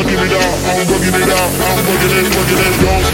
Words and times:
working 0.00 0.24
it 0.24 0.32
out, 0.32 0.58
I'm 0.64 0.88
working 0.90 1.14
it 1.14 1.28
out, 1.28 1.50
I'm 1.60 1.86
working 1.86 2.10
it, 2.16 2.34
working 2.34 2.58
it, 2.58 2.80
don't 2.80 3.09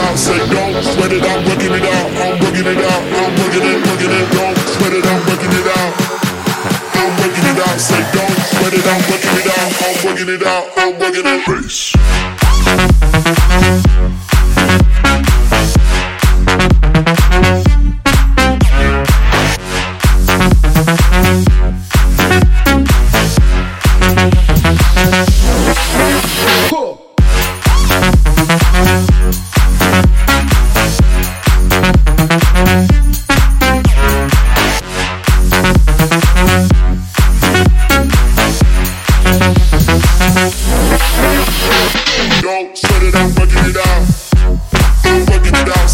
out, 0.00 0.16
say 0.18 0.38
don't 0.48 0.82
sweat 0.82 1.12
it, 1.12 1.22
I'm 1.22 1.44
working 1.44 1.72
it 1.72 1.84
out, 1.84 2.10
I'm 2.16 2.40
working 2.40 2.66
it 2.66 2.80
out, 2.80 3.02
I'm 3.20 3.32
working 3.36 3.64
it, 3.68 3.78
working 3.86 4.10
it, 4.10 4.26
don't 4.32 4.56
sweat 4.56 4.92
it, 4.96 5.04
I'm 5.06 5.20
working 5.28 5.52
it 5.52 5.68
out. 5.76 5.92
I'm 7.00 7.12
working 7.20 7.46
it 7.50 7.58
out, 7.60 7.78
say 7.80 8.00
don't 8.12 8.38
sweat 8.50 8.74
it, 8.74 8.86
I'm 8.86 9.02
working 9.10 9.36
it 9.40 9.48
out, 9.56 9.70
I'm 9.84 9.96
working 10.04 10.28
it 10.28 10.42
out, 10.46 10.64
I'm 10.76 10.98
working 10.98 11.26
it. 11.26 11.40
Bass. 11.46 11.92
Thank 28.82 29.44
you. 29.44 29.49
Don't 40.20 40.52
shut 42.76 43.02
it 43.02 43.14
out, 43.14 43.30
fucking 43.32 43.70
it 43.70 43.76
out. 43.78 44.04
Fucking 45.24 45.54
it 45.54 45.78
out, 45.78 45.88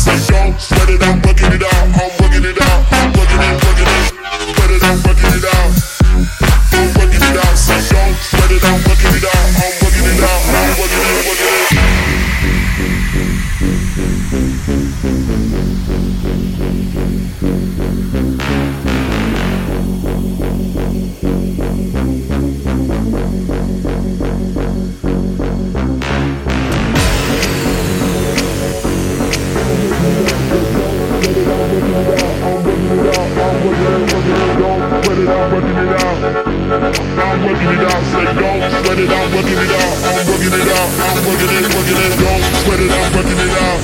I'm 35.27 35.51
working 35.51 35.75
it 35.75 35.91
out. 35.91 36.23
I'm 36.23 37.43
working 37.43 37.67
it 37.67 37.83
out, 37.83 37.99
say 38.15 38.31
don't 38.31 38.63
sweat 38.63 38.95
it, 38.95 39.11
I'm 39.11 39.27
working 39.35 39.59
it 39.59 39.75
out. 39.75 39.91
I'm 40.07 40.23
working 40.23 40.55
it 40.55 40.71
out, 40.71 40.87
I'm 41.03 41.19
working 41.27 41.51
it, 41.51 41.67
working 41.75 41.99
it. 41.99 42.15
Don't 42.15 42.43
sweat 42.63 42.79
it, 42.79 42.95
I'm 42.95 43.11
working 43.11 43.35
it 43.43 43.51
out. 43.59 43.83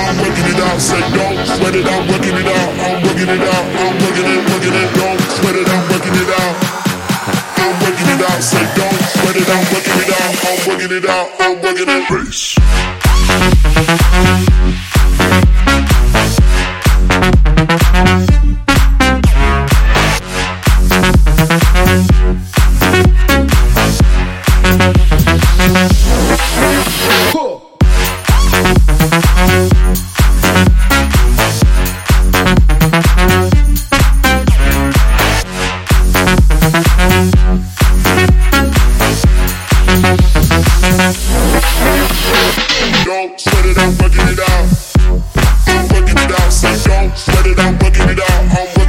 I'm 0.00 0.16
working 0.16 0.48
it 0.48 0.60
out, 0.64 0.80
say 0.80 0.96
don't 1.12 1.44
sweat 1.44 1.76
it, 1.76 1.84
I'm 1.84 2.08
working 2.08 2.40
it 2.40 2.48
out. 2.48 2.72
I'm 2.80 3.04
working 3.04 3.28
it 3.28 3.44
out, 3.44 3.66
I'm 3.84 4.00
working 4.00 4.32
it, 4.32 4.40
working 4.48 4.80
it. 4.80 4.88
Don't 4.96 5.20
sweat 5.20 5.56
it, 5.60 5.68
I'm 5.68 5.84
working 5.92 6.16
it 6.16 6.30
out. 6.32 6.56
I'm 7.60 7.76
working 7.84 8.08
it 8.08 8.24
out, 8.24 8.40
say 8.40 8.64
don't 8.80 8.96
sweat 8.96 9.36
it, 9.36 9.44
I'm 9.44 9.64
working 9.76 10.00
it 10.00 10.08
out. 10.08 10.32
I'm 10.40 10.56
working 10.64 10.88
it 10.88 11.04
out, 11.04 11.28
I'm 11.36 11.60
working 11.60 11.84
it. 11.84 12.08
Race. 12.08 12.56
Don't 43.04 43.38
sweat 43.38 43.66
it, 43.66 43.78
I'm 43.78 43.96
working 43.98 44.28
it 44.28 44.40
out. 44.40 44.66
I'm 45.66 45.88
working 45.88 46.18
it 46.18 46.32
out. 46.40 46.52
Say, 46.52 46.76
don't 46.88 47.16
sweat 47.16 47.46
it, 47.46 47.58
I'm 47.58 47.78
working 47.78 48.08
it 48.08 48.20
out. 48.20 48.30
I'm 48.30 48.79